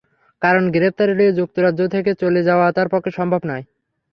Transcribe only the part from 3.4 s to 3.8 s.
নয়।